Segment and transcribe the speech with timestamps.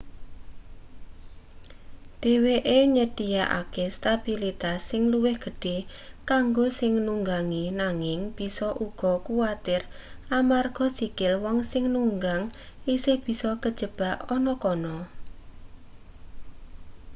[2.21, 5.77] dheweke nyedhiyakake stabilitas sing luwih gedhe
[6.29, 9.81] kanggo sing nunggangi nanging bisa uga kuwatir
[10.39, 12.43] amarga sikil wong sing nunggang
[12.95, 14.95] isih bisa kajebak ana kana